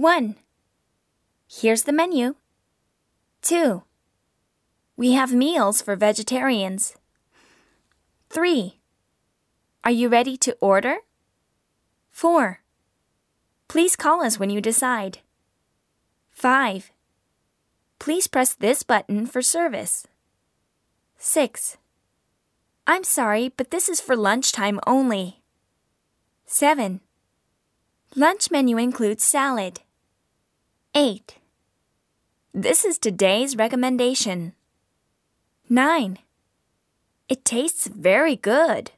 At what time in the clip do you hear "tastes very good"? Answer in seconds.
37.44-38.90